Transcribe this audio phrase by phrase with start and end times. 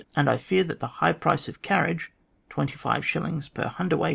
[0.15, 2.11] and I fear that the high price of carriage
[2.49, 4.09] (twenty five shillings per cwt.)